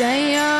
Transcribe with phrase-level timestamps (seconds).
[0.00, 0.59] जय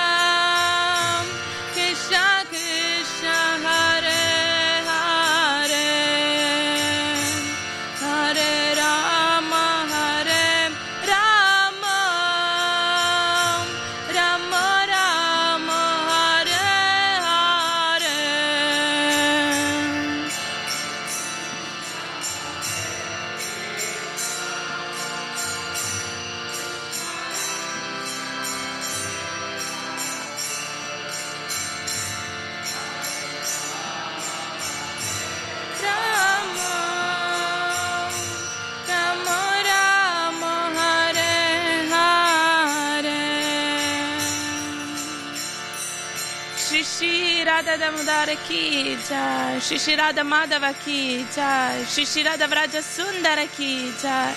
[48.31, 53.91] Damodara ki jai, Shri Shri Radha Madhava ki jai, Shri Shri Radha Vraja Sundara ki
[54.01, 54.33] jai,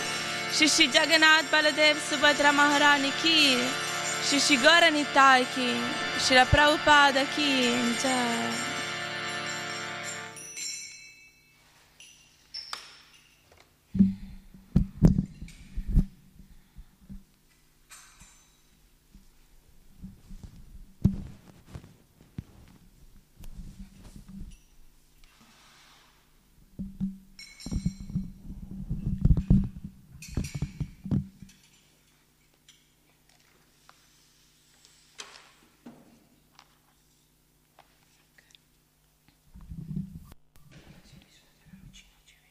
[0.53, 3.59] Shri Shri Jagannath Baladev Subhadra Maharani ki,
[4.25, 5.81] Shri Shri Gaura Nitai ki,
[6.19, 8.64] Shri Prabhupada ki jai.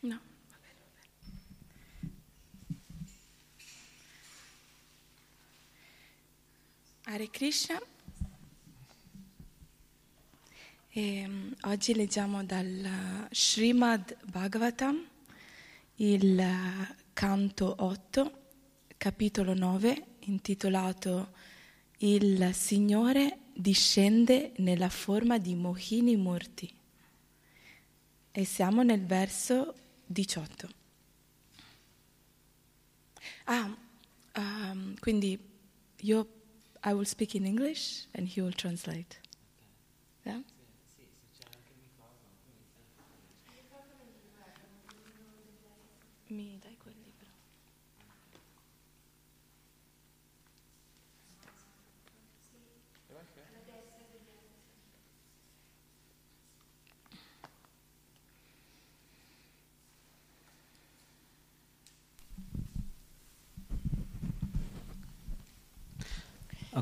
[0.04, 0.20] No.
[0.50, 1.22] va bene, va bene.
[7.04, 7.82] Hare Krishna.
[10.90, 15.08] E, mm, oggi leggiamo dal Srimad Bhagavatam
[15.96, 16.44] il
[17.14, 18.48] canto 8,
[18.98, 21.32] capitolo 9, intitolato
[22.00, 26.70] Il Signore discende nella forma di Mohini Murti.
[28.32, 29.76] E siamo nel verso
[30.12, 30.70] 18.
[33.46, 33.76] Ah,
[34.36, 35.40] um, quindi
[36.02, 36.28] io
[36.84, 39.20] I will speak in English and he will translate.
[40.26, 40.42] Yeah?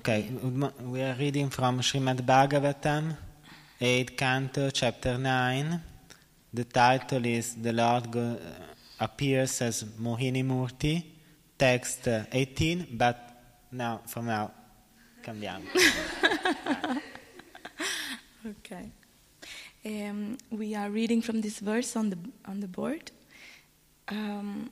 [0.01, 0.31] Okay,
[0.81, 3.15] we are reading from Srimad Bhagavatam,
[3.79, 5.79] 8th canto, chapter 9.
[6.51, 8.39] The title is The Lord Go-
[8.99, 11.03] Appears as Mohini Murti,
[11.55, 14.51] text uh, 18, but now, from now,
[15.21, 15.65] cambiamo.
[18.43, 18.89] Okay.
[19.85, 23.11] Um, we are reading from this verse on the on the board.
[24.07, 24.71] Um,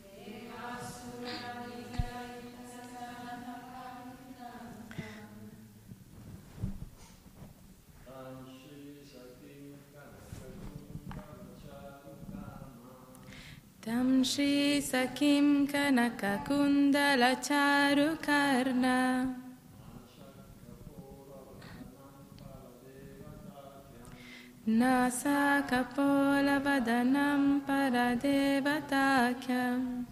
[24.67, 30.05] Nasa Kapola Vadanam Paradevatakyam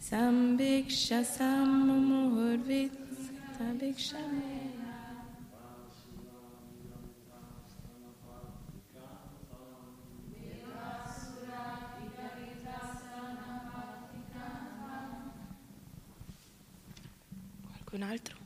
[0.00, 4.55] Samviksha Sammumuhur Utsmita Vikshanena Samviksha
[17.96, 18.36] Stanapatikantam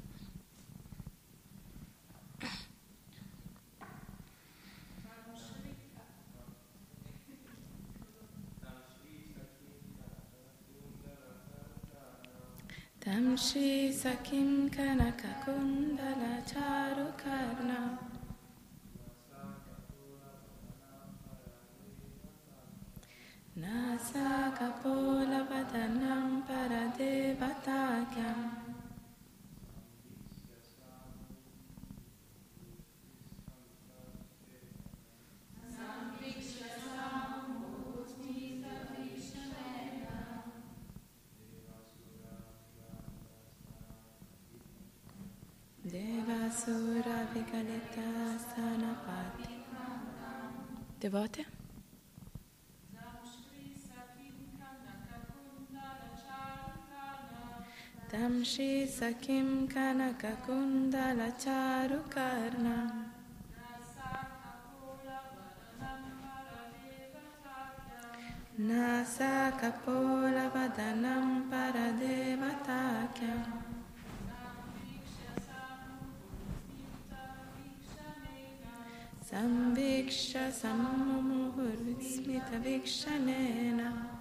[13.00, 17.79] Tam Shri Sakim Kanaka Kundala Charu Karna
[46.61, 49.64] Devasura Vigalita Sanapati.
[51.00, 51.45] Devote?
[58.11, 63.09] Tam Shri Sakim Kanaka Kundala Charukarna
[68.61, 73.69] Nasa Kapola Vadanam Paradevatakya
[79.30, 84.18] Samviksha Sammuhurvitsmita Vikshanena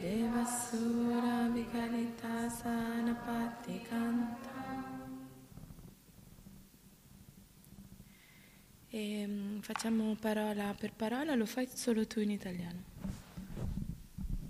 [0.00, 4.60] Devasura Vigalita Sanapati Kanta
[8.92, 12.82] E mm, facciamo parola per parola, lo fai solo tu in italiano.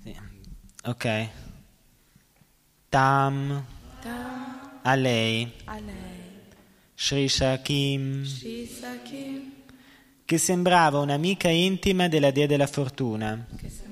[0.02, 0.14] Sì.
[0.84, 1.28] Ok.
[2.88, 3.64] Tam
[4.02, 5.94] Tam a lei, a lei,
[6.94, 9.52] Sri Shakim, Shri Sakim,
[10.24, 13.88] che sembrava un'amica intima della dea della fortuna, che sembrava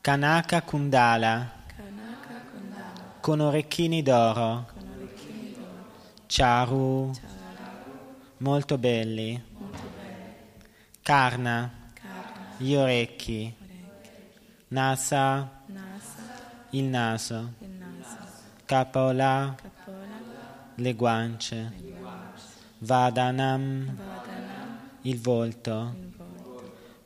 [0.00, 5.84] Kanaka Kundala, Kanaka Kundala, con orecchini d'oro, con orecchini d'oro,
[6.26, 7.84] Charu, Chara,
[8.38, 10.62] molto belli, molto bello,
[11.02, 13.54] Karna, Karna, gli orecchi,
[14.68, 17.52] Nasa, Nasa, il naso,
[18.66, 19.54] Kapola,
[20.76, 21.72] le guance,
[22.78, 25.94] Vadanam, Vadana, il volto,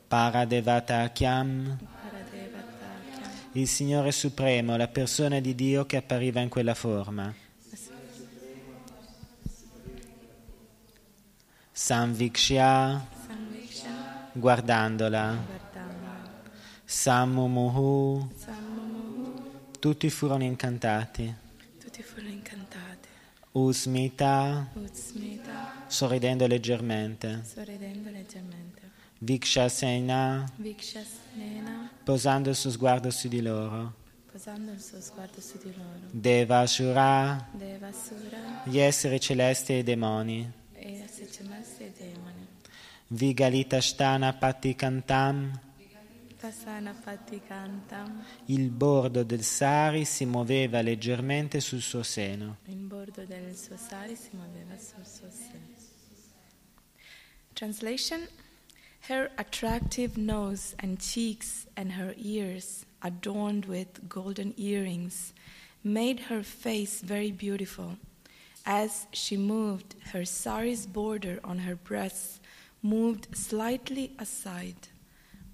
[0.07, 7.33] Paradevatakyam, Paradevatakya, il Signore Supremo, la persona di Dio che appariva in quella forma.
[11.73, 13.05] Samviksha,
[14.31, 15.37] guardandola,
[16.85, 18.31] Sammumuhu,
[19.79, 21.47] tutti furono incantati.
[23.51, 27.41] Usmita, Utsmita, sorridendo leggermente.
[27.43, 28.67] sorridendo leggermente.
[29.17, 33.95] Vikshasena, Vikshasnena, posando il suo sguardo su di loro.
[34.31, 35.99] posando il suo sguardo su di loro.
[36.11, 40.49] Devasura, Devasura gli esseri celesti e i demoni.
[40.73, 42.47] e Sicemessi e demoni.
[43.07, 45.59] Vigalitashtana Patikantam, Tasana Patikantam,
[48.45, 52.57] il bordo del Sari si muoveva leggermente sul suo seno.
[57.53, 58.27] Translation
[59.07, 65.33] Her attractive nose and cheeks and her ears, adorned with golden earrings,
[65.83, 67.97] made her face very beautiful.
[68.65, 72.39] As she moved, her sari's border on her breasts
[72.81, 74.87] moved slightly aside.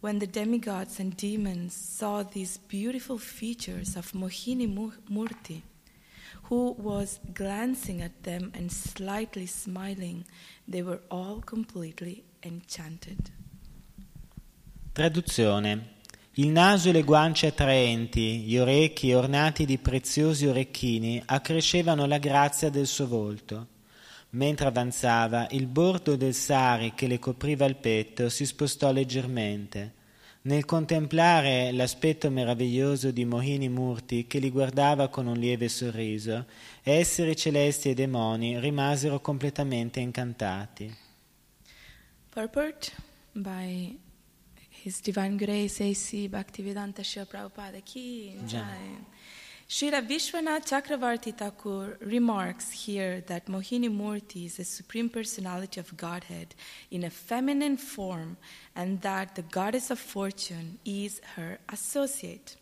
[0.06, 5.64] When the demigods and demons saw these beautiful features of Mohini Mu- Murti,
[6.44, 10.24] who was glancing at them and slightly smiling,
[10.68, 13.32] they were all completely enchanted.
[14.94, 15.94] Traduzione.
[16.34, 22.70] Il naso e le guance attraenti, gli orecchi ornati di preziosi orecchini accrescevano la grazia
[22.70, 23.68] del suo volto.
[24.36, 29.94] Mentre avanzava, il bordo del sari che le copriva il petto si spostò leggermente.
[30.42, 36.48] Nel contemplare l'aspetto meraviglioso di Mohini Murti che li guardava con un lieve sorriso,
[36.84, 40.94] esseri celesti e demoni rimasero completamente incantati.
[42.30, 42.94] Purport
[43.32, 43.98] by
[44.84, 46.28] His Divine Grace A.C.
[46.28, 49.06] Bhaktivedanta Srila Prabhupada Ki Jai.
[49.68, 56.54] Srila Vishwanath Chakravarti Thakur remarks here that Mohini Murti is the Supreme Personality of Godhead
[56.92, 58.38] in a feminine form
[58.76, 62.58] and that the Goddess of Fortune is her associate.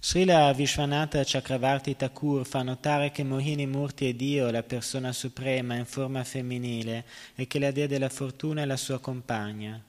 [0.00, 5.84] Srila Vishwanatha Chakravarti Thakur fa notare che Mohini Murti è Dio, la persona suprema in
[5.84, 7.04] forma femminile,
[7.34, 9.82] e che la dea della fortuna è la sua compagna.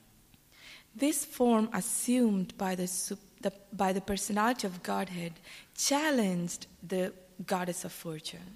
[0.98, 5.34] This form assumed by the, sup- the, by the personality of Godhead
[5.76, 7.14] challenged the
[7.46, 8.56] goddess of fortune.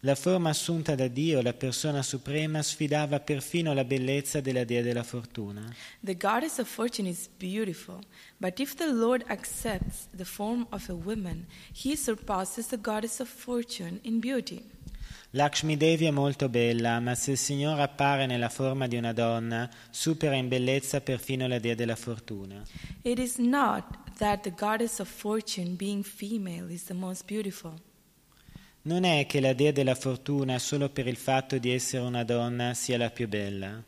[0.00, 5.02] La forma assunta da Dio, la persona suprema, sfidava perfino la bellezza della dea della
[5.02, 5.74] fortuna.
[6.02, 8.00] The goddess of fortune is beautiful,
[8.36, 13.28] but if the Lord accepts the form of a woman, he surpasses the goddess of
[13.30, 14.62] fortune in beauty.
[15.30, 19.68] Lakshmi Devi è molto bella, ma se il Signore appare nella forma di una donna,
[19.90, 22.62] supera in bellezza perfino la dea della fortuna.
[23.02, 23.84] It is not
[24.18, 27.74] that the goddess of fortune, being female, is the most beautiful.
[28.82, 32.74] Non è che la dea della fortuna, solo per il fatto di essere una donna,
[32.74, 33.82] sia la più bella.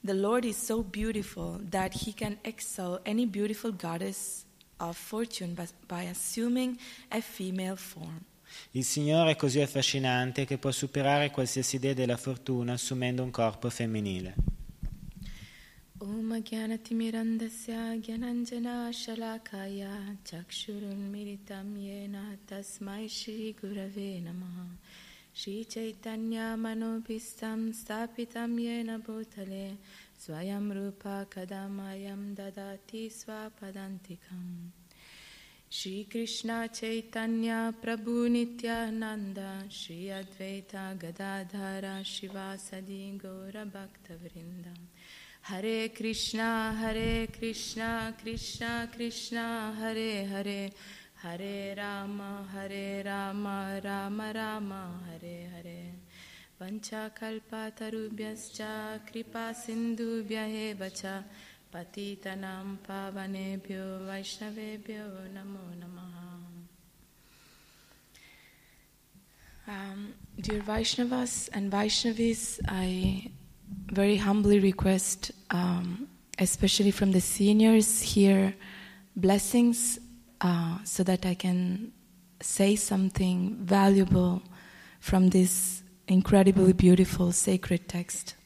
[0.00, 4.44] The Lord is so beautiful that he can excel any beautiful goddess
[4.76, 6.76] of fortune by, by assuming
[7.08, 8.20] a female form.
[8.72, 13.70] Il Signore è così affascinante che può superare qualsiasi dea della fortuna assumendo un corpo
[13.70, 14.34] femminile.
[16.03, 17.73] ॐ ज्ञानतिमिरन्दस्य
[18.05, 19.81] ज्ञानञ्जनाशलाकाय
[20.27, 22.15] चक्षुरुन्मिलितं येन
[22.49, 24.57] तस्मै श्रीगुरवे नमः
[25.41, 29.67] श्रीचैतन्यमनोभीष्टं स्थापितं येन भूतले
[30.25, 34.51] स्वयं रूपा कदा मयं ददाति स्वपदान्तिकम्
[35.77, 39.39] श्रीकृष्ण चैतन्य प्रभु नित्यानन्द
[39.79, 44.67] श्री अद्वैता गदाधर शिवासदि गौरभक्तवृन्द
[45.48, 50.70] Hare Krishna, Hare Krishna, Krishna Krishna, Hare Hare,
[51.22, 55.92] Hare Rama, Hare Rama, Rama Rama, Hare Hare.
[56.60, 58.58] पञ्चाकल्पतरुभ्यश्च
[59.08, 60.40] कृपासिन्धुभ्य
[60.80, 61.02] वच
[61.72, 66.12] पतितनां पावनेभ्यो वैष्णवेभ्यो नमो नमः
[69.66, 73.30] Um, dear Vaishnavas and Vaishnavis, I
[73.92, 78.54] very humbly request, um, especially from the seniors here,
[79.16, 79.98] blessings
[80.40, 81.92] uh, so that I can
[82.40, 84.42] say something valuable
[85.00, 88.36] from this incredibly beautiful sacred text.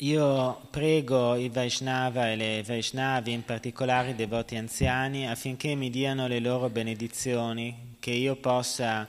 [0.00, 6.26] Io prego i Vaishnava e le Vaishnavi, in particolare i devoti anziani, affinché mi diano
[6.26, 9.08] le loro benedizioni, che io possa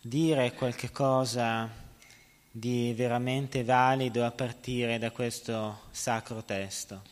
[0.00, 1.68] dire qualche cosa
[2.58, 7.02] di veramente valido a partire da questo sacro testo.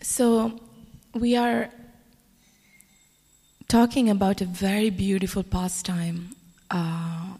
[0.00, 0.60] So,
[1.14, 1.70] we are
[3.68, 6.34] talking about a very beautiful pastime,
[6.70, 7.36] uh,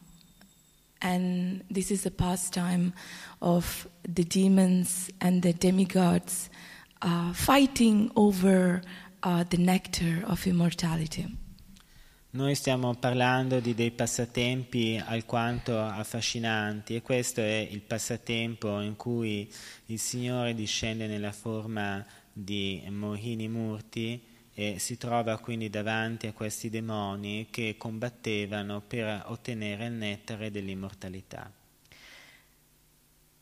[1.00, 2.92] and this is a pastime
[3.40, 6.48] of the demons and the demigods
[7.02, 8.82] uh, fighting over
[9.22, 11.26] uh, the nectar of immortality.
[12.30, 19.50] Noi stiamo parlando di dei passatempi alquanto affascinanti e questo è il passatempo in cui
[19.86, 24.20] il Signore discende nella forma di Mohini Murti
[24.52, 31.50] e si trova quindi davanti a questi demoni che combattevano per ottenere il nettare dell'immortalità.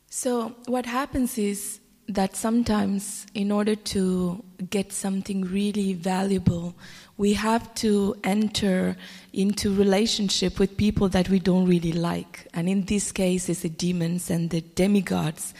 [0.08, 1.80] So, what happens is
[2.12, 6.74] that sometimes, in order to get something really valuable,
[7.16, 8.96] we have to enter
[9.32, 12.46] into relationship with people that we don't really like.
[12.54, 15.54] And in this case, it's the demons and the demigods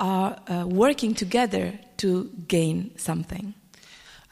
[0.00, 3.54] are uh, working together to gain something.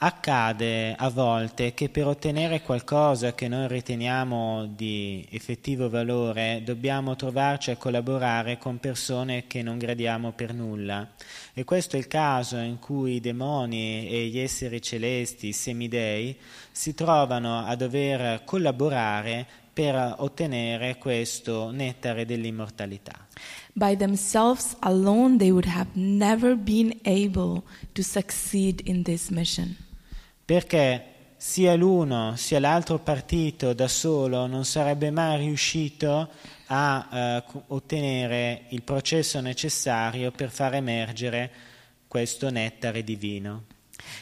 [0.05, 7.71] Accade a volte che per ottenere qualcosa che noi riteniamo di effettivo valore dobbiamo trovarci
[7.71, 11.09] a collaborare con persone che non gradiamo per nulla.
[11.55, 16.37] E questo è il caso in cui i demoni e gli esseri celesti, i semidei,
[16.71, 23.25] si trovano a dover collaborare per ottenere questo nettare dell'immortalità.
[23.73, 27.63] By themselves alone, they would have never been able
[27.93, 29.84] to succeed in this mission.
[30.45, 36.29] Perché sia l'uno sia l'altro partito da solo non sarebbe mai riuscito
[36.67, 41.51] a eh, ottenere il processo necessario per far emergere
[42.07, 43.63] questo nettare divino.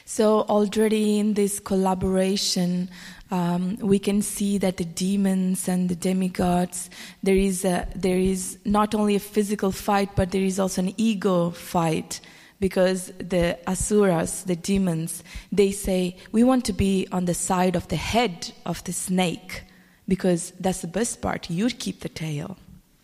[0.05, 2.89] So, already in this collaboration,
[3.31, 6.89] um, we can see that the demons and the demigods,
[7.21, 10.93] there is, a, there is not only a physical fight, but there is also an
[10.97, 12.21] ego fight.
[12.63, 15.21] Because the asuras, the demons,
[15.51, 19.65] they say, We want to be on the side of the head of the snake,
[20.07, 21.49] because that's the best part.
[21.49, 22.55] You keep the tail,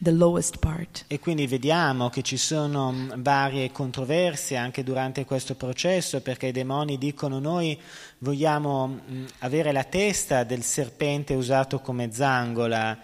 [0.02, 1.04] the lowest part.
[1.10, 6.52] E quindi vediamo che ci sono mh, varie controversie anche durante questo processo perché i
[6.54, 7.78] demoni dicono noi
[8.20, 12.98] vogliamo mh, avere la testa del serpente usato come zangola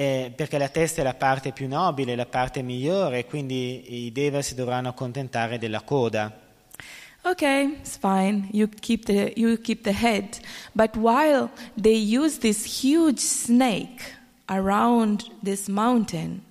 [0.00, 4.40] eh, perché la testa è la parte più nobile, la parte migliore, quindi i deva
[4.40, 6.34] si dovranno accontentare della coda.
[7.22, 8.48] Okay, it's fine.
[8.50, 10.40] You keep the you keep the head.
[10.72, 16.44] But while they use this huge snake around this mountain,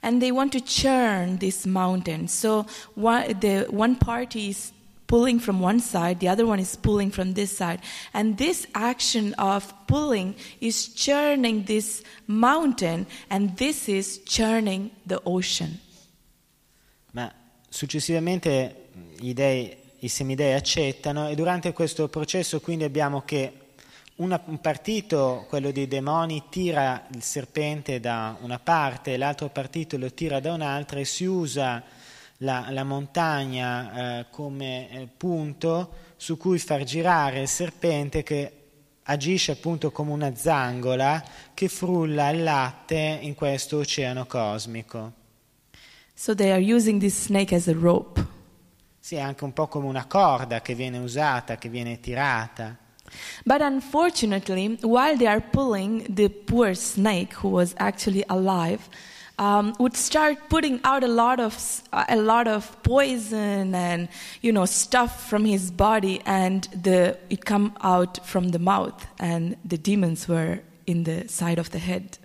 [0.00, 2.28] and they want to churn this mountain.
[2.28, 4.72] So one, the one party is
[5.06, 7.80] pulling from one side, the other one is pulling from this side,
[8.12, 15.78] and this action of pulling is churning this mountain, and this is churning the ocean.
[17.12, 17.32] Ma
[17.68, 18.88] successivamente
[19.18, 23.52] gli dei, i semidei accettano e durante questo processo quindi abbiamo che
[24.16, 30.40] un partito, quello dei demoni, tira il serpente da una parte, l'altro partito lo tira
[30.40, 31.82] da un'altra e si usa
[32.38, 38.52] la, la montagna eh, come eh, punto su cui far girare il serpente che
[39.04, 41.22] agisce appunto come una zangola
[41.54, 45.12] che frulla il latte in questo oceano cosmico.
[46.14, 48.24] So they are using this snake as a rope.
[48.98, 52.76] Sì, è anche un po' come una corda che viene usata, che viene tirata.
[53.44, 58.88] But unfortunately, while they are pulling, the poor snake, who was actually alive,
[59.38, 64.08] um, would start putting out a lot of s- a lot of poison and
[64.40, 69.56] you know stuff from his body, and the it come out from the mouth, and
[69.64, 72.18] the demons were in the side of the head.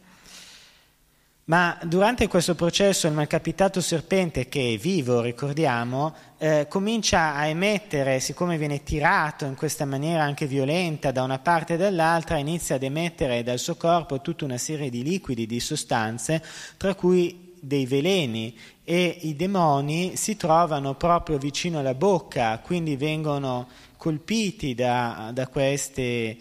[1.46, 6.14] Ma durante questo processo il malcapitato serpente, che è vivo, ricordiamo,
[6.44, 11.76] eh, comincia a emettere, siccome viene tirato in questa maniera anche violenta da una parte
[11.76, 16.44] e dall'altra, inizia ad emettere dal suo corpo tutta una serie di liquidi, di sostanze,
[16.78, 23.68] tra cui dei veleni e i demoni si trovano proprio vicino alla bocca, quindi vengono
[23.96, 26.36] colpiti da, da queste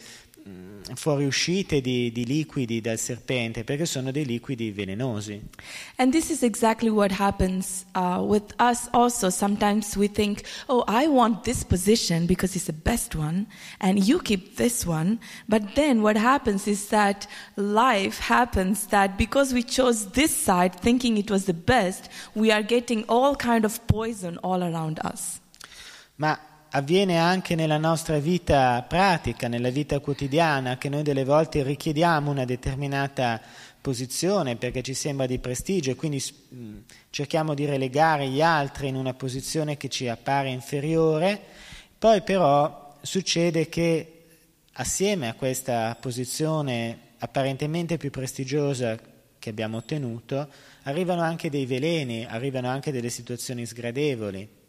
[0.94, 5.40] fuoriuscite di, di liquidi dal serpente, perché sono dei liquidi velenosi.
[5.96, 9.30] And this is exactly what happens uh, with us also.
[9.30, 13.46] Sometimes we think, oh, I want this position because it's the best one,
[13.78, 15.18] and you keep this one.
[15.48, 17.26] But then what happens is that
[17.56, 22.62] life happens that because we chose this side thinking it was the best, we are
[22.62, 25.40] getting all kind of poison all around us.
[26.18, 26.36] Ma
[26.70, 32.44] avviene anche nella nostra vita pratica, nella vita quotidiana, che noi delle volte richiediamo una
[32.44, 33.40] determinata
[33.80, 36.76] posizione perché ci sembra di prestigio e quindi mh,
[37.10, 41.40] cerchiamo di relegare gli altri in una posizione che ci appare inferiore,
[41.98, 44.24] poi però succede che
[44.74, 48.98] assieme a questa posizione apparentemente più prestigiosa
[49.38, 50.48] che abbiamo ottenuto,
[50.82, 54.59] arrivano anche dei veleni, arrivano anche delle situazioni sgradevoli.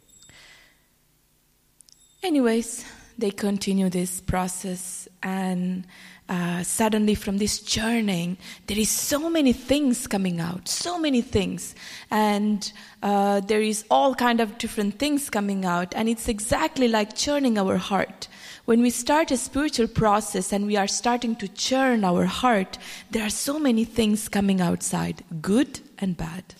[2.22, 2.84] Anyways,
[3.18, 5.84] they continue this process, and
[6.28, 8.36] uh, suddenly, from this churning,
[8.68, 11.74] there is so many things coming out, so many things,
[12.12, 17.16] and uh, there is all kind of different things coming out, and it's exactly like
[17.16, 18.28] churning our heart.
[18.66, 22.78] When we start a spiritual process and we are starting to churn our heart,
[23.10, 26.54] there are so many things coming outside, good and bad.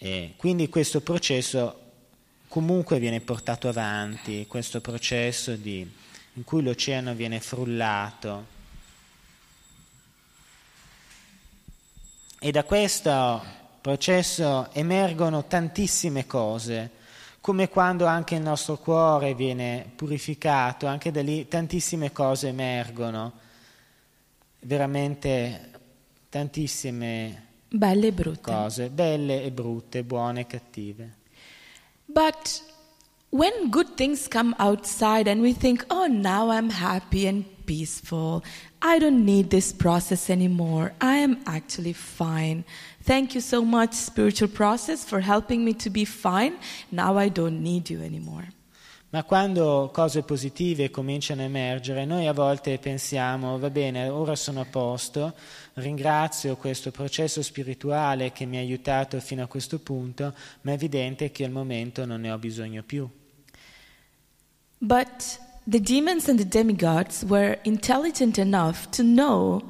[0.00, 1.87] E quindi questo processo
[2.48, 5.88] comunque viene portato avanti, questo processo di-
[6.34, 8.56] in cui l'oceano viene frullato.
[12.40, 13.42] E da questo
[13.80, 16.90] processo emergono tantissime cose,
[17.40, 23.32] come quando anche il nostro cuore viene purificato, anche da lì tantissime cose emergono,
[24.60, 25.70] veramente
[26.28, 28.40] tantissime Belle e brutte.
[28.40, 31.16] cose, belle e brutte, buone e cattive.
[32.08, 32.62] But
[33.30, 38.42] when good things come outside and we think, oh, now I'm happy and peaceful,
[38.80, 40.92] I don't need this process anymore.
[41.00, 42.64] I am actually fine.
[43.02, 46.58] Thank you so much, spiritual process, for helping me to be fine.
[46.90, 48.44] Now I don't need you anymore.
[49.10, 54.60] Ma quando cose positive cominciano a emergere, noi a volte pensiamo, va bene, ora sono
[54.60, 55.32] a posto,
[55.74, 61.30] ringrazio questo processo spirituale che mi ha aiutato fino a questo punto, ma è evidente
[61.30, 63.08] che al momento non ne ho bisogno più.
[64.76, 69.62] But the demons and the demigods were intelligent enough to know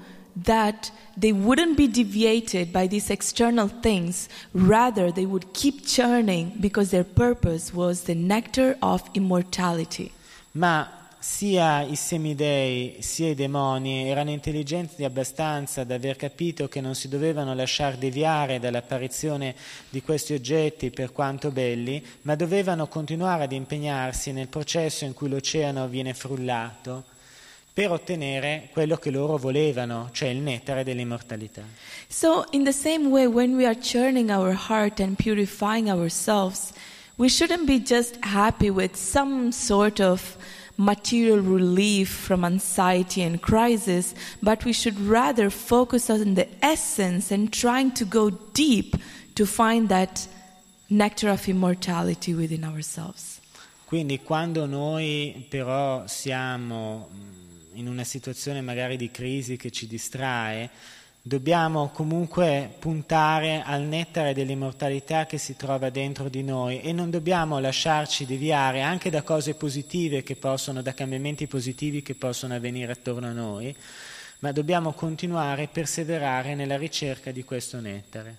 [0.44, 6.90] that they wouldn't be deviated by these external things, rather, they would keep churning because
[6.90, 10.12] their purpose was the nectar of immortality.
[10.52, 10.88] Ma
[11.20, 17.08] sia i semidei sia i demoni erano intelligenti abbastanza da aver capito che non si
[17.08, 19.54] dovevano lasciar deviare dall'apparizione
[19.90, 25.28] di questi oggetti per quanto belli, ma dovevano continuare ad impegnarsi nel processo in cui
[25.28, 27.16] l'oceano viene frullato
[27.78, 31.62] per ottenere quello che loro volevano, cioè il nettare dell'immortalità.
[32.08, 36.72] So, in the same way, when we are churning our heart and purifying ourselves,
[37.18, 40.36] We shouldn't be just happy with some sort of
[40.76, 47.52] material relief from anxiety and crisis, but we should rather focus on the essence and
[47.52, 48.94] trying to go deep
[49.34, 50.28] to find that
[50.88, 53.40] nectar of immortality within ourselves.
[53.84, 57.08] Quindi quando noi però siamo
[57.78, 60.68] in una situazione magari di crisi che ci distrae,
[61.22, 67.58] dobbiamo comunque puntare al nettare dell'immortalità che si trova dentro di noi e non dobbiamo
[67.60, 73.28] lasciarci deviare anche da cose positive che possono, da cambiamenti positivi che possono avvenire attorno
[73.28, 73.74] a noi,
[74.40, 78.38] ma dobbiamo continuare e perseverare nella ricerca di questo nettare.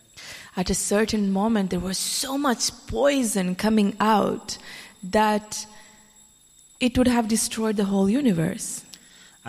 [0.56, 4.58] At a certain moment, there was so much poison coming out
[5.10, 5.66] that
[6.80, 8.88] it would have destroyed the whole universe.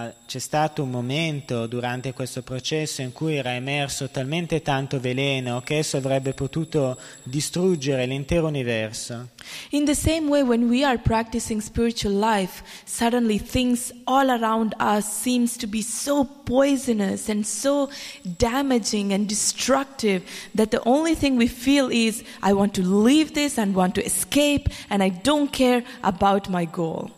[0.01, 5.61] Ah, C'è stato un momento durante questo processo in cui era emerso talmente tanto veleno
[5.61, 9.29] che esso avrebbe potuto distruggere l'intero universo.
[9.71, 15.05] In the same way, when we are practicing spiritual life, suddenly things all around us
[15.05, 17.91] seems to be so poisonous and so
[18.23, 20.23] damaging and destructive
[20.55, 24.05] that the only thing we feel is, I want to leave this and want to
[24.05, 27.11] escape, and I don't care about my goal.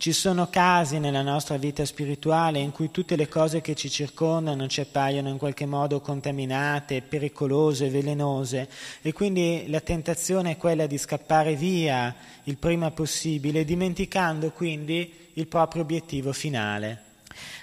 [0.00, 4.66] Ci sono casi nella nostra vita spirituale in cui tutte le cose che ci circondano
[4.66, 8.66] ci appaiono in qualche modo contaminate, pericolose, velenose
[9.02, 15.46] e quindi la tentazione è quella di scappare via il prima possibile, dimenticando quindi il
[15.46, 17.02] proprio obiettivo finale.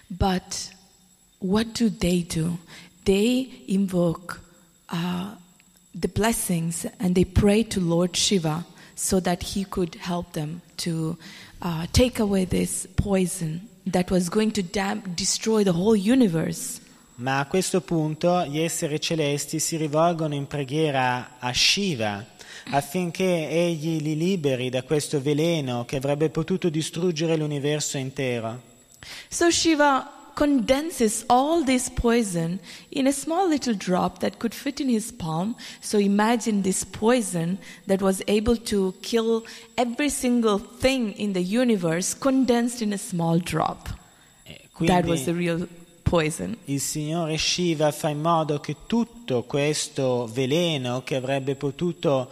[0.06, 0.76] But
[1.40, 2.60] what do they do?
[3.02, 4.40] They invoke
[4.92, 5.32] uh,
[5.92, 11.18] the blessings and they pray to Lord Shiva so that he could help them to
[11.62, 16.82] uh, take away this poison that was going to dam- destroy the whole universe.
[17.16, 22.24] Ma a questo punto gli esseri celesti si rivolgono in preghiera a Shiva
[22.70, 28.62] affinché egli li liberi da questo veleno che avrebbe potuto distruggere l'universo intero.
[29.30, 32.60] So Shiva condenses all this poison
[32.92, 35.56] in a small little drop that could fit in his palm.
[35.82, 39.44] So imagine this poison that was able to kill
[39.76, 43.90] every single thing in the universe condensed in a small drop.
[44.46, 45.68] E That was the Quindi real
[46.04, 46.56] poison.
[46.66, 52.30] il Signore Shiva fa in modo che tutto questo veleno che avrebbe potuto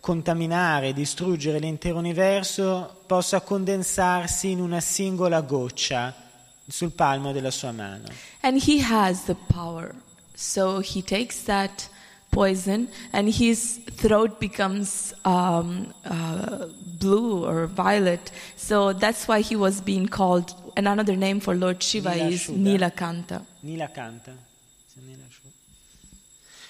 [0.00, 6.23] contaminare e distruggere l'intero universo possa condensarsi in una singola goccia
[6.68, 8.04] sul palmo della sua mano.
[8.40, 9.94] And he has the power.
[10.34, 11.88] So he takes that
[12.30, 16.66] poison and his throat becomes um, uh,
[16.98, 18.32] blue or violet.
[18.56, 22.56] So that's why he was being called, and another name for Lord Shiva is Nilashuddha.
[22.58, 23.44] Nilakanta.
[23.62, 24.32] Nila canta.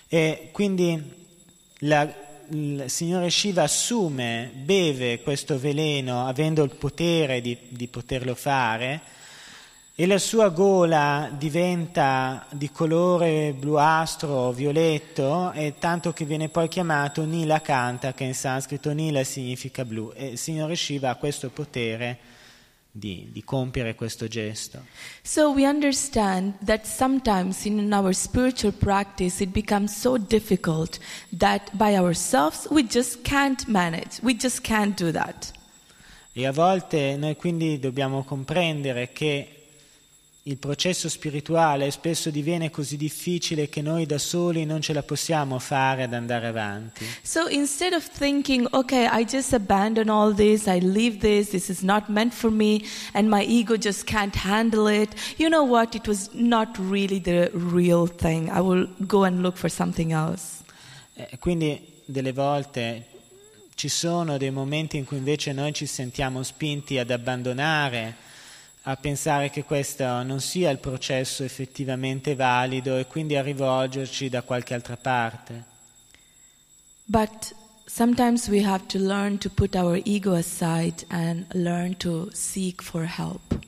[0.09, 1.03] E quindi
[1.81, 2.13] la-
[2.51, 9.01] il Signore Shiva assume, beve questo veleno avendo il potere di, di poterlo fare
[9.97, 17.25] e la sua gola diventa di colore bluastro, violetto, e tanto che viene poi chiamato
[17.25, 20.11] Nila Kanta, che in sanscrito Nila significa blu.
[20.13, 22.19] E il Signore Shiva ha questo potere
[22.91, 24.85] di, di compiere questo gesto.
[25.23, 30.99] So we understand that sometimes in our spiritual practice it becomes so difficult
[31.37, 34.19] that by ourselves we just can't manage.
[34.23, 35.53] We just can't do that.
[36.33, 39.54] E a volte noi quindi dobbiamo comprendere che
[40.47, 45.59] il processo spirituale spesso diviene così difficile che noi da soli non ce la possiamo
[45.59, 47.07] fare ad andare avanti.
[47.23, 51.81] So instead of thinking, okay, I just abandon all this, I leave this, this is
[51.81, 52.83] not meant for me,
[53.15, 55.95] and my ego just can't handle it, you know what?
[55.95, 58.51] It was not really the real thing.
[58.51, 60.63] I will go and look for something else.
[61.15, 63.07] E quindi delle volte
[63.75, 68.33] ci sono dei momenti in cui invece noi ci sentiamo spinti ad abbandonare,
[68.87, 74.42] a pensare che questo non sia il processo effettivamente valido e quindi a rivolgerci da
[74.42, 75.64] qualche altra parte.
[77.07, 77.55] But
[77.87, 83.05] sometimes we have to learn to put our ego aside and learn to seek for
[83.05, 83.59] help.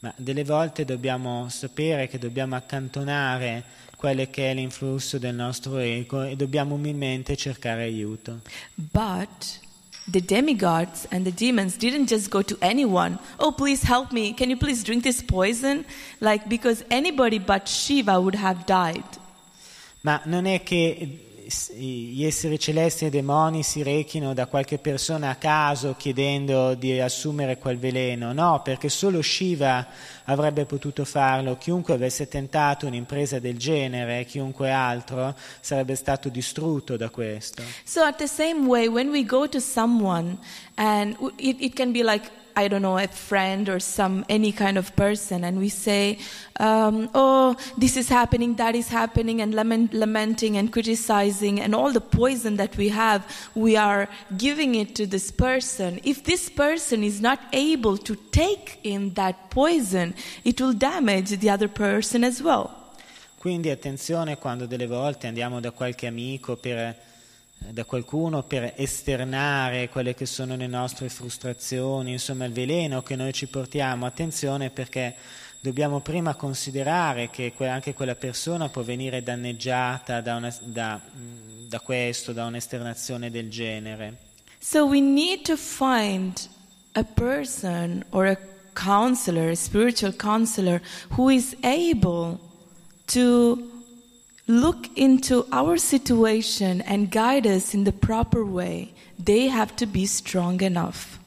[0.00, 3.64] Ma delle volte dobbiamo sapere che dobbiamo accantonare
[3.96, 8.40] quello che è l'influsso del nostro ego e dobbiamo umilmente cercare aiuto.
[8.74, 9.66] But
[10.10, 14.50] the demigods and the demons didn't just go to anyone, oh, please help me, can
[14.50, 15.84] you please drink this poison?
[16.20, 19.04] Like, because anybody but Shiva would have died.
[20.02, 21.27] Ma non è che
[21.74, 27.56] gli esseri celesti e demoni si rechino da qualche persona a caso chiedendo di assumere
[27.56, 29.86] quel veleno, no, perché solo Shiva
[30.24, 37.08] avrebbe potuto farlo, chiunque avesse tentato un'impresa del genere, chiunque altro, sarebbe stato distrutto da
[37.08, 37.62] questo.
[37.82, 40.36] So, at the same way, when we go to someone,
[40.74, 44.76] and it, it can be like, I don't know, a friend or some any kind
[44.78, 46.18] of person, and we say,
[46.58, 51.92] um, "Oh, this is happening, that is happening," and lament, lamenting and criticizing, and all
[51.92, 53.22] the poison that we have,
[53.54, 56.00] we are giving it to this person.
[56.02, 61.50] If this person is not able to take in that poison, it will damage the
[61.50, 62.70] other person as well.
[63.38, 66.96] Quindi attenzione quando delle volte andiamo da qualche amico per
[67.58, 73.32] da qualcuno per esternare quelle che sono le nostre frustrazioni, insomma il veleno che noi
[73.32, 75.14] ci portiamo, attenzione perché
[75.60, 81.80] dobbiamo prima considerare che anche quella persona può venire danneggiata da, una- da- mh, da
[81.80, 84.16] questo, da un'esternazione del genere.
[84.60, 86.38] So we need to find
[86.92, 88.38] a person or a
[88.72, 90.80] counselor, a spiritual counselor,
[91.16, 92.38] who is able
[93.06, 93.67] to
[94.48, 98.92] look into our situation and guide us in the proper way.
[99.22, 101.18] They have to be strong enough.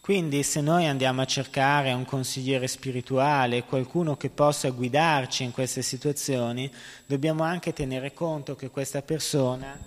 [0.00, 5.82] Quindi se noi andiamo a cercare un consigliere spirituale, qualcuno che possa guidarci in queste
[5.82, 6.70] situazioni,
[7.04, 9.78] dobbiamo anche tenere conto che questa persona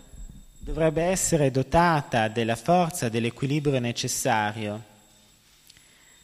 [0.60, 4.84] dovrebbe essere dotata della forza, dell'equilibrio necessario.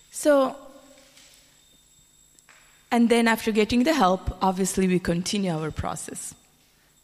[0.10, 0.67] So,
[2.90, 6.34] and then after getting the help, obviously we continue our process.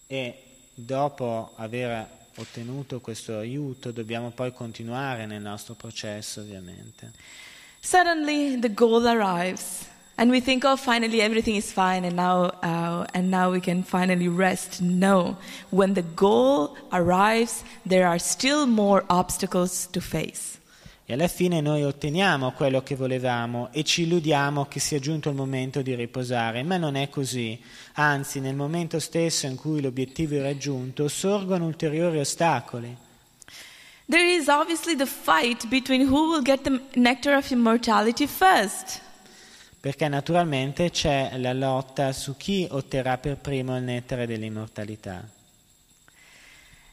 [0.08, 0.34] E
[0.74, 7.12] dopo aver ottenuto questo aiuto dobbiamo poi continuare nel nostro processo ovviamente.
[7.80, 13.06] Suddenly, the goal arrives, and we think, "Oh, finally, everything is fine, and now, uh,
[13.14, 15.38] and now we can finally rest." No,
[15.70, 20.60] when the goal arrives, there are still more obstacles to face.
[21.06, 25.36] E alla fine noi otteniamo quello che volevamo e ci illudiamo che sia giunto il
[25.36, 27.62] momento di riposare, ma non è così.
[27.96, 32.96] Anzi, nel momento stesso in cui l'obiettivo è raggiunto, sorgono ulteriori ostacoli.
[34.06, 39.02] There is obviously the fight between who will get the nectar of immortality first.
[39.82, 45.28] Perché naturalmente c'è la lotta su chi otterrà per primo il nettare dell'immortalità.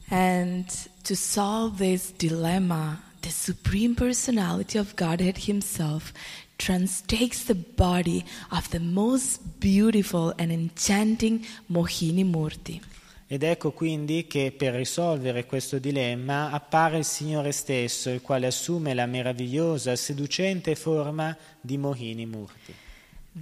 [0.09, 0.66] And
[1.03, 6.13] to solve this dilemma, the Supreme Personality of Godhead Himself
[6.59, 12.81] trans- takes the body of the most beautiful and enchanting Mohini Murti.
[13.27, 18.93] Ed ecco quindi che per risolvere questo dilemma appare il Signore stesso, il quale assume
[18.93, 22.75] la meravigliosa, seducente forma di Mohini Murti.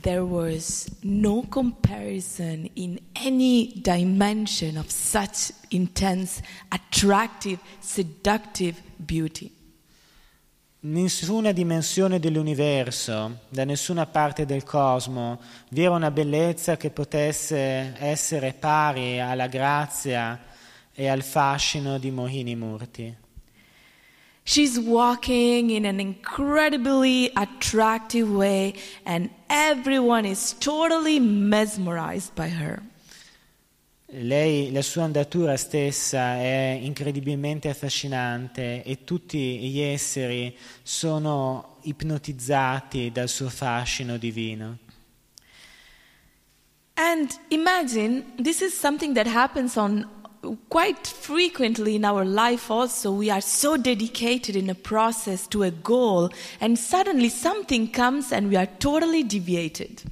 [0.03, 9.51] There was no comparison in any dimension of such intense, attractive, seductive beauty.
[10.81, 18.53] Nessuna dimensione dell'universo, da nessuna parte del cosmo, vi era una bellezza che potesse essere
[18.53, 20.39] pari alla grazia
[20.93, 23.17] e al fascino di Mohini Murti.
[24.45, 32.83] She's walking in an incredibly attractive way, and everyone is totally mesmerized by her.
[34.13, 43.29] Lei, la sua andatura stessa è incredibilmente affascinante e tutti gli esseri sono ipnotizzati dal
[43.29, 44.79] suo fascino divino.
[46.95, 50.09] And imagine this is something that happens on
[50.69, 55.71] quite frequently in our life also we are so dedicated in a process to a
[55.71, 60.03] goal and suddenly something comes and we are totally deviated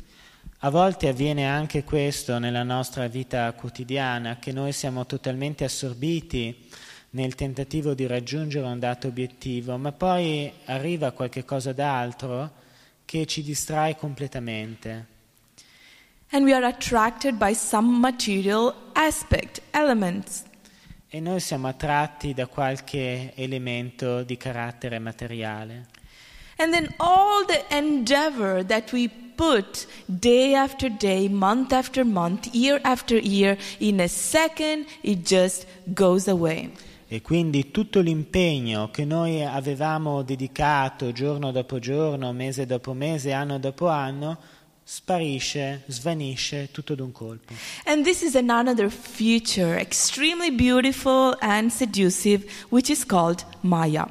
[0.66, 6.68] A volte avviene anche questo nella nostra vita quotidiana, che noi siamo totalmente assorbiti
[7.10, 12.50] nel tentativo di raggiungere un dato obiettivo, ma poi arriva qualche cosa d'altro
[13.04, 15.06] che ci distrae completamente.
[16.32, 20.42] and we are attracted by some material aspect elements
[21.08, 25.86] E noi siamo attratti da qualche elemento di carattere materiale.
[26.56, 32.80] and then all the endeavor that we put day after day month after month year
[32.82, 36.70] after year in a second it just goes away
[37.08, 43.60] E quindi tutto l'impegno che noi avevamo dedicato giorno dopo giorno, mese dopo mese, anno
[43.60, 44.36] dopo anno,
[44.82, 47.54] sparisce, svanisce tutto d'un colpo.
[47.84, 54.08] And this is another feature, extremely beautiful and seductive, which is called Maya.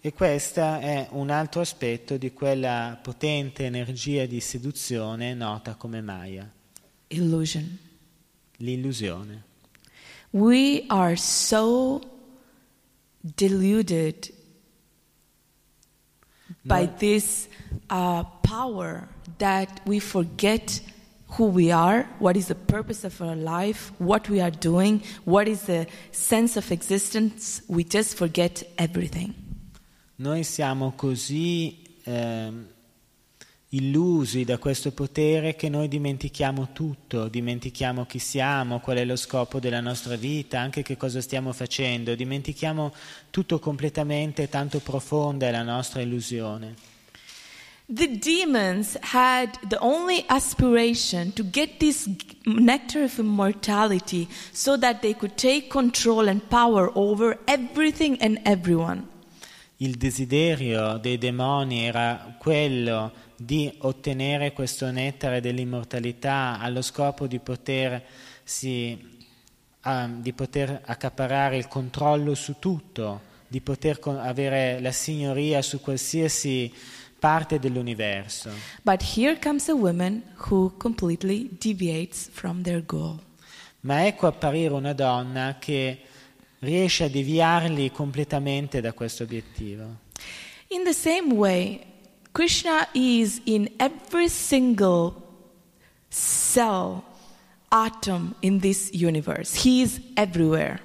[0.00, 6.48] E questo è un altro aspetto di quella potente energia di seduzione nota come Maya,
[7.08, 7.78] Illusion.
[8.58, 9.42] l'illusione.
[10.30, 12.00] We are so
[13.20, 14.32] deluded
[16.64, 17.48] by this
[17.90, 20.80] uh, power that we forget
[21.36, 25.48] who we are, what is the purpose of our life, what we are doing, what
[25.48, 27.62] is the sense of existence.
[27.68, 29.47] We just forget everything.
[30.20, 32.66] Noi siamo così ehm,
[33.68, 39.60] illusi da questo potere che noi dimentichiamo tutto, dimentichiamo chi siamo, qual è lo scopo
[39.60, 42.92] della nostra vita, anche che cosa stiamo facendo, dimentichiamo
[43.30, 46.74] tutto completamente, tanto profonda è la nostra illusione.
[47.86, 52.10] The demons had the only aspiration to get this
[52.44, 59.16] nectar of immortality so that they could take control and power over everything and everyone.
[59.80, 68.98] Il desiderio dei demoni era quello di ottenere questo nettare dell'immortalità allo scopo di potersi
[69.82, 76.74] ah, di poter accaparare il controllo su tutto, di poter avere la signoria su qualsiasi
[77.16, 78.50] parte dell'universo.
[78.82, 83.20] But here comes a woman who completely deviates from their goal.
[83.82, 86.00] Ma ecco apparire una donna che
[86.60, 90.06] riesce a deviarli completamente da questo obiettivo.
[90.68, 91.80] In the same way,
[92.32, 95.14] Krishna is in every single
[96.08, 97.02] cell,
[97.68, 99.56] atom in this universe.
[99.56, 100.80] He is everywhere.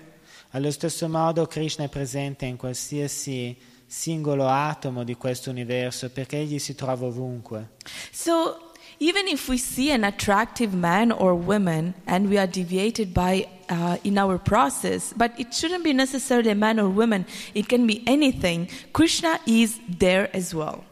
[0.51, 6.59] Allo stesso modo Krishna è presente in qualsiasi singolo atomo di questo universo perché egli
[6.59, 7.71] si trova ovunque.
[8.11, 8.62] So,
[9.03, 13.97] even if we see an attractive man or woman and we are deviated by uh,
[14.05, 18.01] in our process, but it shouldn't be necessarily a man or woman, it can be
[18.07, 18.69] anything.
[18.93, 20.85] Krishna is there as well.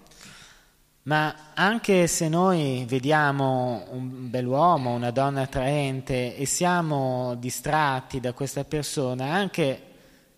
[1.03, 8.66] Ma anche se noi vediamo un bell'uomo, una donna attraente e siamo distratti da questa
[8.66, 9.82] persona, anche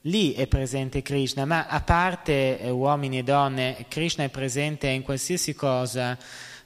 [0.01, 5.01] lì è presente Krishna, ma a parte eh, uomini e donne, Krishna è presente in
[5.01, 6.17] qualsiasi cosa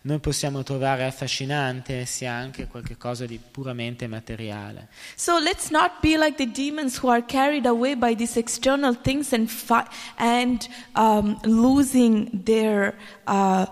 [0.08, 4.88] noi possiamo trovare affascinante, sia anche qualcosa di puramente materiale.
[5.18, 9.34] So let's not be like the demons who are carried away by these external things
[9.34, 9.86] and fi-
[10.16, 12.95] and um, losing their
[13.26, 13.66] uh,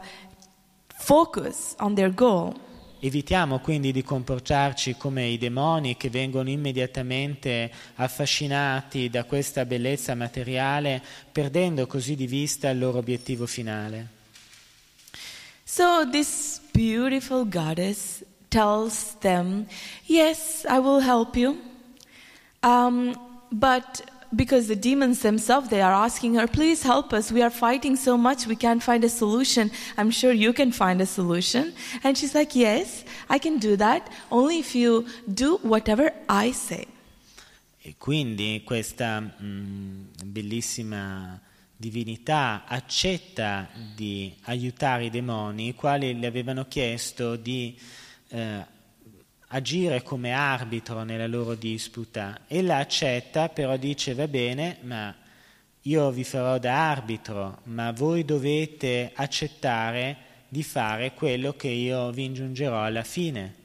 [0.98, 2.54] focus on their goal.
[3.00, 11.02] Evitiamo quindi di comportarci come i demoni che vengono immediatamente affascinati da questa bellezza materiale,
[11.32, 14.15] perdendo così di vista il loro obiettivo finale.
[15.66, 19.68] So this beautiful goddess tells them,
[20.06, 21.58] "Yes, I will help you."
[22.62, 23.16] Um,
[23.52, 24.02] but
[24.36, 27.32] because the demons themselves they are asking her please help us.
[27.32, 29.72] We are fighting so much we can't find a solution.
[29.98, 31.74] I'm sure you can find a solution.
[32.04, 34.10] And she's like yes i can do that.
[34.32, 36.86] Only if you do whatever i say.
[37.82, 41.40] E quindi questa mm, bellissima
[41.78, 47.78] divinità accetta di aiutare i demoni, i quali le avevano chiesto di
[48.30, 48.66] eh,
[49.48, 52.42] agire come arbitro nella loro disputa.
[52.48, 55.14] Ella accetta, però dice va bene, ma
[55.82, 60.18] io vi farò da arbitro, ma voi dovete accettare
[60.48, 63.64] di fare quello che io vi ingiungerò alla fine.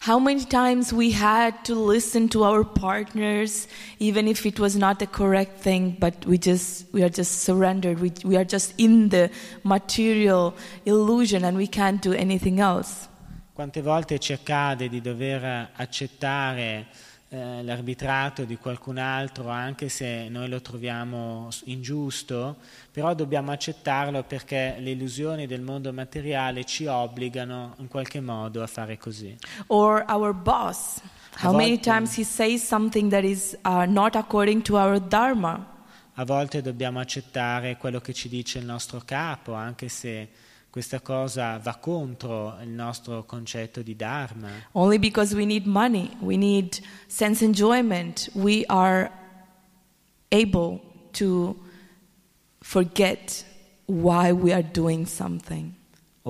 [0.00, 3.66] How many times we had to listen to our partners
[3.98, 7.98] even if it was not the correct thing but we just we are just surrendered.
[7.98, 9.30] We, we are just in the
[9.64, 13.08] material illusion and we can't do anything else.
[13.54, 16.86] Quante volte ci accade di dover accettare
[17.30, 22.56] eh, l'arbitrato di qualcun altro anche se noi lo troviamo ingiusto,
[22.90, 28.66] però dobbiamo accettarlo perché le illusioni del mondo materiale ci obbligano in qualche modo a
[28.66, 29.36] fare così.
[29.66, 31.00] or our boss
[31.42, 35.76] how many times he says something that is uh, not according to our dharma
[36.20, 40.28] A volte dobbiamo accettare quello che ci dice il nostro capo, anche se
[40.70, 44.48] questa cosa va contro il nostro concetto di Dharma.
[44.72, 49.10] only because we need money we need sense enjoyment we are
[50.30, 50.80] able
[51.12, 51.56] to
[52.60, 53.44] forget
[53.86, 55.76] why we are doing something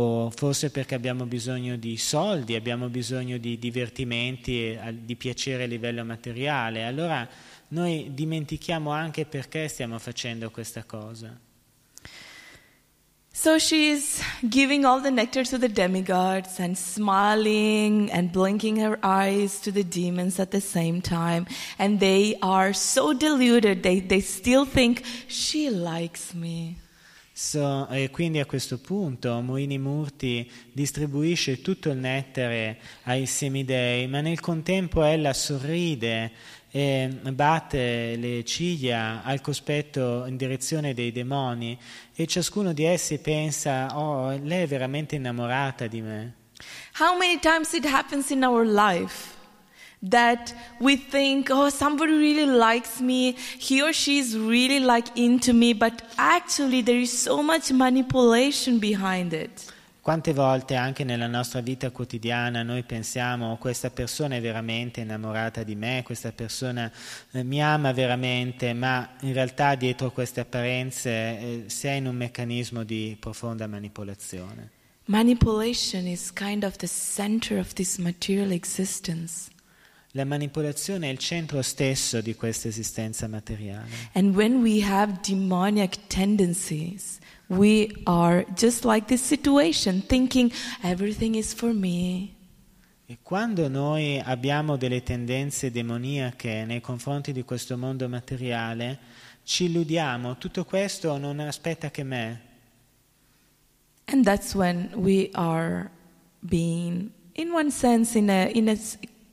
[0.01, 6.05] o forse perché abbiamo bisogno di soldi, abbiamo bisogno di divertimenti di piacere a livello
[6.05, 6.84] materiale.
[6.84, 7.28] Allora
[7.68, 11.36] noi dimentichiamo anche perché stiamo facendo questa cosa.
[13.41, 14.20] So she's
[14.51, 19.84] giving all the nectar to the demigods and smiling and blinking her eyes to the
[19.84, 21.47] demons at the same time.
[21.78, 26.78] And they are so deluded, they, they still think, she likes me.
[27.32, 34.20] So, e quindi a questo punto Moini Murti distribuisce tutto il nettare ai semidei, ma
[34.20, 36.32] nel contempo ella sorride
[36.71, 41.79] e batte le ciglia al cospetto in direzione dei demoni
[42.14, 46.35] e ciascuno di essi pensa, oh, lei è veramente innamorata di me.
[46.99, 49.37] How many times it happens in our life
[50.03, 55.53] that we think, oh, somebody really likes me, he or she is really like into
[55.53, 59.73] me, but actually there is so much manipulation behind it.
[60.09, 65.74] Quante volte anche nella nostra vita quotidiana noi pensiamo questa persona è veramente innamorata di
[65.74, 66.90] me, questa persona
[67.32, 72.16] eh, mi ama veramente, ma in realtà dietro queste apparenze eh, si è in un
[72.16, 74.70] meccanismo di profonda manipolazione.
[75.04, 79.50] Manipulation is kind of the center of this material existence.
[80.19, 83.89] La manipolazione è il centro stesso di questa esistenza materiale.
[84.14, 90.51] And when we have demoniac tendencies, we are just like this situation, thinking
[90.83, 92.31] everything is for me.
[93.07, 98.99] E quando noi abbiamo delle tendenze demoniache nei confronti di questo mondo materiale,
[99.45, 102.41] ci illudiamo, tutto questo non aspetta che me.
[104.07, 105.89] And that's when we are
[106.41, 108.77] being, in one sense, in a, in a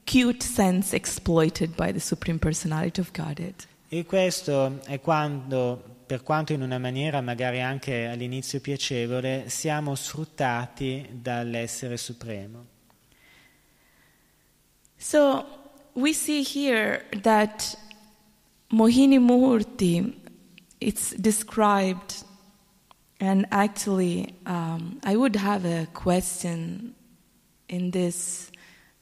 [0.05, 3.65] cute sense, exploited by the Supreme Personality of Godhead.
[3.89, 11.07] E questo è quando, per quanto in una maniera magari anche all'inizio piacevole, siamo sfruttati
[11.11, 12.65] dall'essere supremo.
[14.97, 15.45] So
[15.93, 17.77] we see here that
[18.71, 20.13] Mohini Murti,
[20.79, 22.23] it's described,
[23.19, 26.95] and actually, um, I would have a question
[27.69, 28.51] in this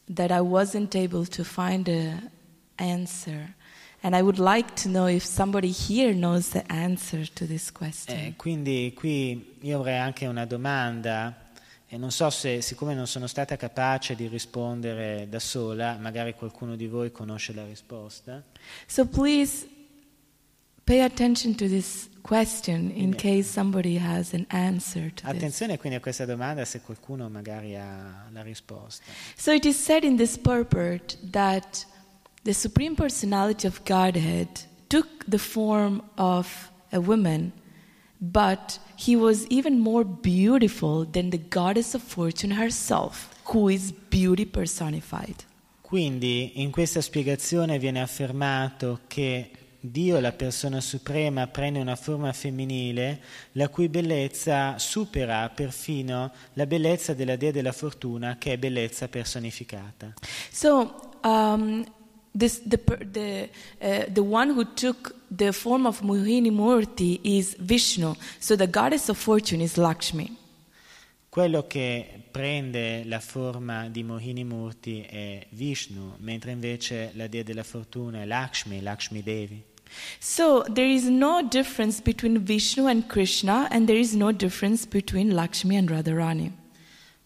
[0.07, 2.29] that I wasn't able to find an
[2.77, 3.55] answer.
[4.01, 8.17] And I would like to know if somebody here knows the answer to this question.
[8.17, 11.51] Eh, quindi qui io avrei anche una domanda
[11.87, 16.75] e non so se, siccome non sono stata capace di rispondere da sola, magari qualcuno
[16.75, 18.43] di voi conosce la risposta.
[18.87, 19.67] So please
[20.83, 25.35] pay attention to this question in case somebody has an answer to this.
[25.35, 29.03] Attenzione quindi a questa domanda se qualcuno magari ha la risposta.
[29.35, 31.85] So it is said in this purport that
[32.43, 34.47] the Supreme Personality of Godhead
[34.87, 37.51] took the form of a woman,
[38.19, 44.45] but he was even more beautiful than the goddess of fortune herself, who is beauty
[44.45, 45.43] personified.
[45.81, 49.51] Quindi in questa spiegazione viene affermato che
[49.85, 53.19] Dio, la persona suprema, prende una forma femminile
[53.51, 60.13] la cui bellezza supera perfino la bellezza della dea della fortuna che è bellezza personificata.
[60.49, 61.83] So, um,
[62.31, 62.81] this, the,
[63.11, 63.49] the,
[63.81, 68.15] uh, the one who took the form of Mohini Murti is Vishnu.
[68.39, 70.37] So, the goddess of fortune is Lakshmi.
[71.27, 77.63] Quello che prende la forma di Mohini Murti è Vishnu, mentre invece la dea della
[77.63, 79.71] fortuna è Lakshmi, Lakshmi Devi.
[80.19, 85.35] So, there is no difference between Vishnu and Krishna, and there is no difference between
[85.35, 86.51] Lakshmi and Radharani.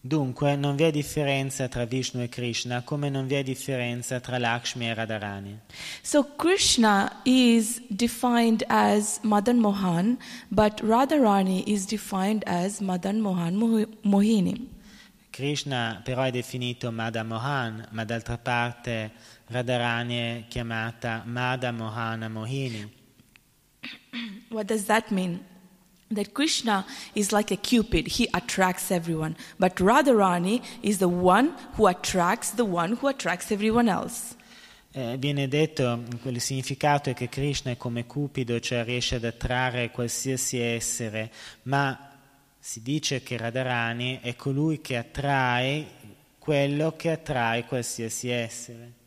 [0.00, 4.38] Dunque non vi è differenza tra Vishnu e Krishna, come non vi è differenza tra
[4.38, 5.58] Lakshmi e Radharani.
[6.02, 10.18] So, Krishna is defined as Madan Mohan,
[10.50, 14.76] but Radharani is defined as Madan Mohan Moh- Mohini.
[15.38, 19.12] Krishna però è definito Madha Mohan, ma d'altra parte
[19.48, 22.90] Radharani è chiamata Madha Mohana Mohini.
[24.50, 25.44] What does that mean?
[26.10, 29.36] That Krishna is like a cupid, he attracts everyone.
[29.58, 34.36] But Radharani is the one who attracts the one who attracts everyone else.
[34.92, 39.90] Eh, viene detto, il significato è che Krishna è come Cupido, cioè riesce ad attrarre
[39.90, 41.30] qualsiasi essere,
[41.64, 42.16] ma
[42.58, 45.86] si dice che Radharani è colui che attrae
[46.38, 48.97] quello che attrae qualsiasi essere.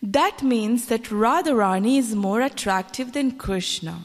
[0.00, 4.04] That means that Radharani is more attractive than Krishna.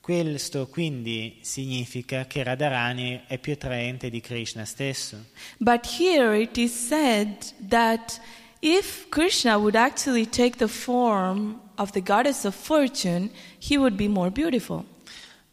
[0.00, 5.26] Questo quindi significa che Radharani è più attraente di Krishna stesso.
[5.58, 7.36] But here it is said
[7.68, 8.20] that
[8.60, 14.08] if Krishna would actually take the form of the goddess of fortune, he would be
[14.08, 14.84] more beautiful.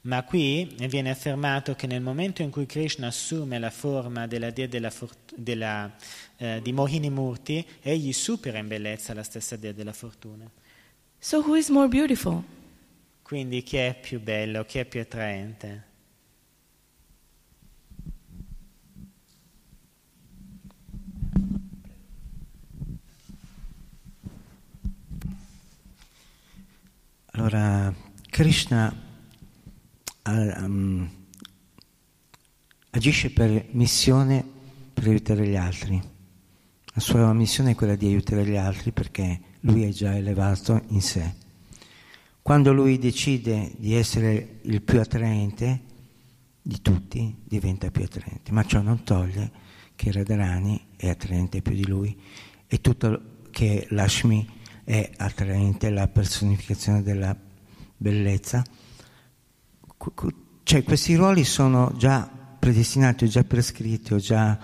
[0.02, 4.66] Ma qui viene affermato che nel momento in cui Krishna assume la forma della dea
[4.66, 5.94] della fort- della,
[6.42, 10.50] eh, di Mohini Murti, egli supera in bellezza la stessa dea della fortuna.
[11.20, 12.42] So who is more beautiful?
[13.22, 15.88] Quindi chi è più bello, chi è più attraente?
[27.32, 27.94] Allora,
[28.30, 28.94] Krishna
[30.26, 31.10] um,
[32.92, 34.44] agisce per missione
[34.94, 36.18] per aiutare gli altri.
[36.94, 41.02] La sua missione è quella di aiutare gli altri perché lui è già elevato in
[41.02, 41.34] sé.
[42.42, 45.82] Quando lui decide di essere il più attraente
[46.62, 49.52] di tutti, diventa più attraente, ma ciò non toglie
[49.96, 52.20] che Radharani è attraente più di lui
[52.68, 54.48] e tutto che Lashmi
[54.84, 57.36] è attraente, la personificazione della
[57.98, 58.64] bellezza.
[60.64, 62.28] Cioè questi ruoli sono già
[62.60, 64.58] predestinati, o già prescritti, o già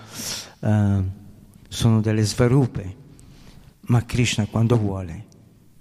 [0.60, 1.04] uh,
[1.76, 2.96] sono delle svarupe,
[3.88, 5.26] ma Krishna quando vuole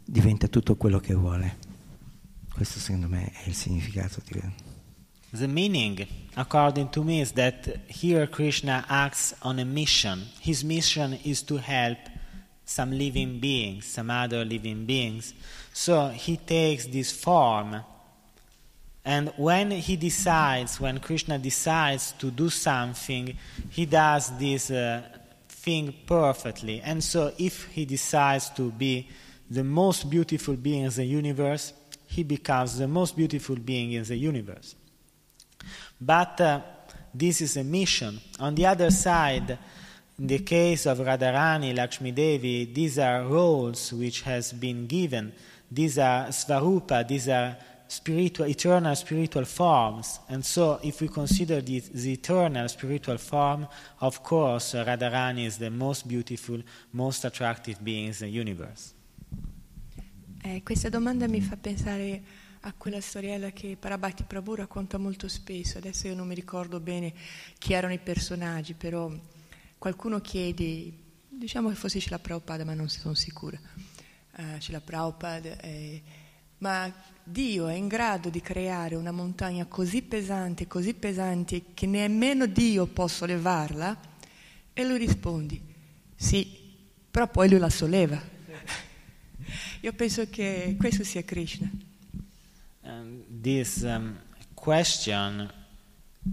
[0.04, 1.58] diventa tutto quello che vuole.
[2.54, 4.42] Questo secondo me è il significato di
[5.32, 10.26] The meaning, according to me, is that here Krishna acts on a mission.
[10.42, 11.98] His mission is to help
[12.66, 15.34] some living beings, some other living beings.
[15.72, 17.84] So he takes this form.
[19.06, 23.38] And when he decides, when Krishna decides to do something,
[23.70, 25.02] he does this uh,
[25.66, 26.80] thing perfectly.
[26.82, 29.10] And so if he decides to be
[29.50, 31.74] the most beautiful being in the universe,
[32.06, 34.76] he becomes the most beautiful being in the universe.
[36.00, 36.62] But uh,
[37.14, 38.20] this is a mission.
[38.40, 39.58] On the other side,
[40.20, 45.34] in the case of Radharani, Lakshmi Devi, these are roles which has been given.
[45.72, 47.58] These are svarupa, these are
[47.88, 50.20] spiritual, eternal spiritual forms.
[50.30, 53.68] And so, if we consider the, the eternal spiritual form,
[54.00, 56.62] of course, Radharani is the most beautiful,
[56.92, 58.94] most attractive being in the universe.
[60.44, 62.22] Eh, questa domanda mi fa pensare
[62.62, 67.14] a quella storiella che Parabhati Prabhu racconta molto spesso, adesso io non mi ricordo bene
[67.58, 69.12] chi erano i personaggi, però
[69.78, 70.92] qualcuno chiede,
[71.30, 73.60] diciamo che fosse Shila Prabhupada, ma non sono sicura,
[74.38, 76.02] uh, Shila Prabhupada, eh,
[76.60, 76.92] ma
[77.24, 82.86] Dio è in grado di creare una montagna così pesante, così pesante, che nemmeno Dio
[82.86, 83.98] possa levarla?
[84.74, 85.60] E lui risponde,
[86.16, 86.48] sì,
[87.10, 88.22] però poi lui la solleva.
[89.82, 91.70] Io penso che questo sia Krishna.
[92.82, 94.18] Um, this um,
[94.54, 95.52] question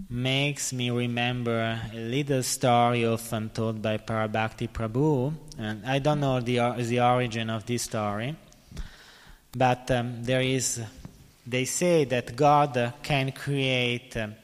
[0.09, 5.31] makes me remember a little story often told by Parabhakti Prabhu.
[5.57, 8.35] And I don't know the, the origin of this story,
[9.55, 10.81] but um, there is,
[11.45, 14.35] they say that God can create um,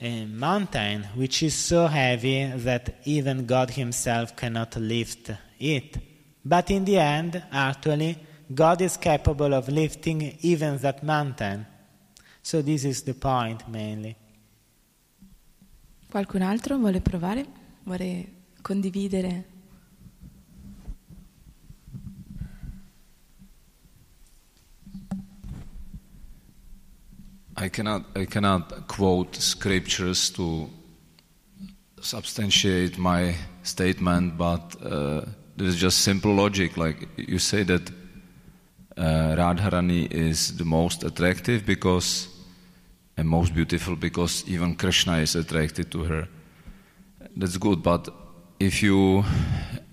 [0.00, 5.98] a mountain which is so heavy that even God Himself cannot lift it.
[6.44, 8.18] But in the end, actually,
[8.52, 11.66] God is capable of lifting even that mountain.
[12.42, 14.16] So this is the point mainly.
[16.10, 17.46] Qualcun altro vuole provare?
[17.86, 18.26] Vuole
[18.62, 19.44] condividere?
[27.56, 30.68] I cannot, I cannot quote scriptures to
[32.00, 35.22] substantiate my statement, but uh,
[35.56, 36.76] there is just simple logic.
[36.76, 37.90] Like you say that
[38.96, 42.28] uh, Radharani is the most attractive because
[43.16, 46.28] and most beautiful because even Krishna is attracted to her.
[47.36, 48.08] That's good, but
[48.58, 49.24] if you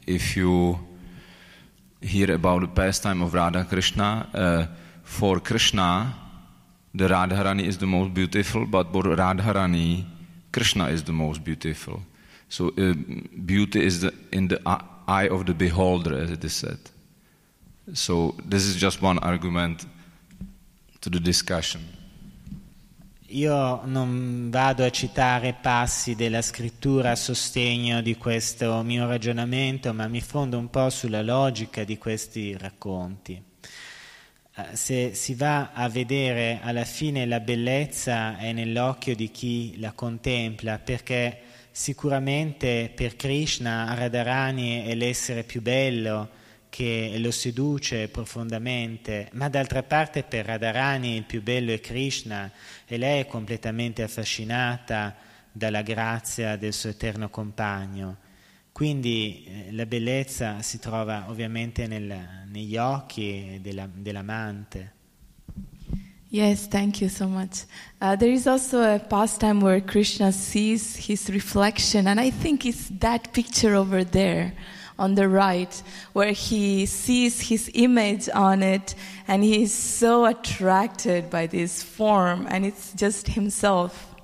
[0.06, 0.80] if you
[2.02, 4.66] hear about the pastime of Radha Krishna, uh,
[5.04, 6.16] for Krishna,
[6.98, 10.04] the Radharani is the most beautiful, but for Radharani,
[10.52, 12.02] Krishna is the most beautiful.
[12.50, 12.94] So uh,
[13.46, 16.80] beauty is the, in the eye of the beholder, as it is said.
[17.94, 19.86] So this is just one argument
[21.02, 21.82] to the discussion.
[23.30, 30.08] Io non vado a citare passi della scrittura a sostegno di questo mio ragionamento, ma
[30.08, 33.44] mi fondo un po' sulla logica di questi racconti.
[34.74, 40.80] Se si va a vedere alla fine la bellezza è nell'occhio di chi la contempla,
[40.80, 46.30] perché sicuramente per Krishna Radharani è l'essere più bello,
[46.70, 52.52] che lo seduce profondamente, ma d'altra parte per Radharani il più bello è Krishna
[52.86, 55.16] e lei è completamente affascinata
[55.52, 58.26] dalla grazia del suo eterno compagno.
[58.78, 64.94] Quindi eh, la bellezza si trova ovviamente nel, negli occhi della, dell'amante.
[66.30, 67.66] Yes, thank you so much.
[68.00, 72.92] Uh, there is also a pastime where Krishna sees his reflection, and I think it's
[73.00, 74.54] that picture over there.
[75.00, 75.82] on the right,
[76.14, 78.96] where he sees his image on it
[79.28, 84.17] and he is so attracted by this form and it's just himself.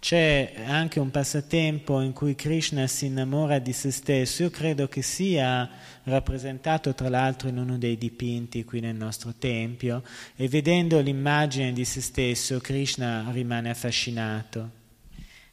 [0.00, 4.44] C'è anche un passatempo in cui Krishna si innamora di se stesso.
[4.44, 5.68] Io credo che sia
[6.04, 10.02] rappresentato tra l'altro in uno dei dipinti qui nel nostro tempio
[10.36, 14.78] e vedendo l'immagine di se stesso Krishna rimane affascinato.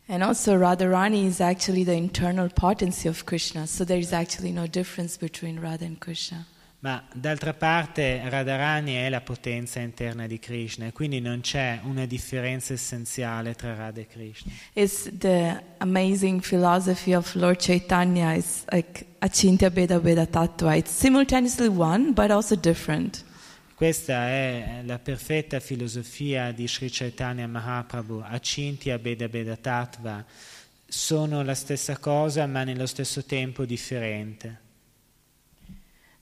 [0.07, 4.65] And also, Radharani is actually the internal potency of Krishna, so there is actually no
[4.65, 6.45] difference between Radha and Krishna.
[6.79, 12.05] Ma d'altra parte Radharani è la potenza interna di Krishna e quindi non c'è una
[12.05, 14.51] differenza essenziale tra Radha e Krishna.
[14.73, 18.35] It's the amazing philosophy of Lord Chaitanya.
[18.35, 20.75] It's like Achintya Beda Beda Tattva.
[20.75, 23.25] It's simultaneously one but also different.
[23.73, 30.23] Questa è la perfetta filosofia di Sri Chaitanya Mahaprabhu, Achintya Beda Beda Tattva.
[30.87, 34.65] Sono la stessa cosa ma nello stesso tempo differente.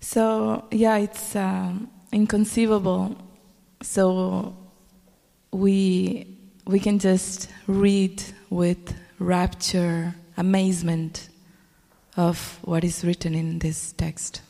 [0.05, 1.73] So yeah, it's uh,
[2.11, 3.15] inconceivable.
[3.81, 4.55] So
[5.51, 6.27] we
[6.65, 11.29] we can just read with rapture, amazement
[12.17, 14.43] of what is written in this text.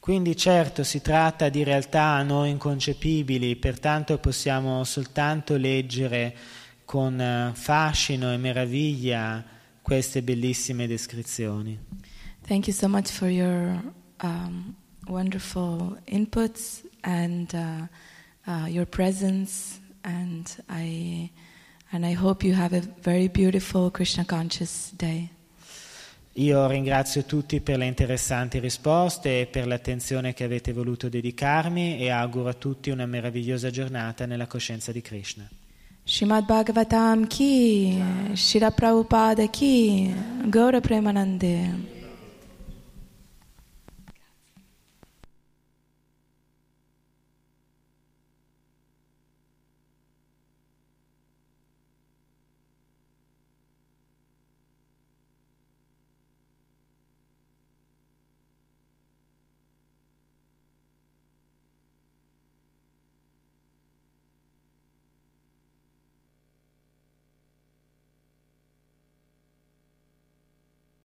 [0.00, 6.36] Quindi certo si tratta di realtà a noi inconcepibili, pertanto possiamo soltanto leggere
[6.84, 9.42] con eh, fascino e meraviglia
[9.80, 11.78] queste bellissime descrizioni.
[12.46, 13.82] Thank you so much for your
[14.20, 14.74] um,
[15.06, 17.86] wonderful inputs and uh,
[18.46, 21.30] uh, your presence, and I
[21.92, 25.30] and I hope you have a very beautiful Krishna conscious day.
[26.38, 32.10] Io ringrazio tutti per le interessanti risposte e per l'attenzione che avete voluto dedicarmi e
[32.10, 35.48] auguro a tutti una meravigliosa giornata nella coscienza di Krishna.
[36.04, 38.02] Srimad Bhagavatam ki,
[38.34, 40.14] Shira Prabhupada ki,
[40.48, 41.97] Gaura Premanande.